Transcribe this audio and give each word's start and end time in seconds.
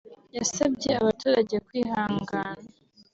yasabye 0.37 0.89
abaturage 1.01 1.55
kwihangana 1.65 2.67